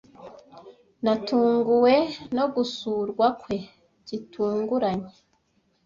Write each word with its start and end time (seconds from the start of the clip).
Natunguwe 1.03 1.93
no 2.35 2.45
gusurwa 2.55 3.27
kwe 3.41 3.57
gitunguranye. 4.07 5.11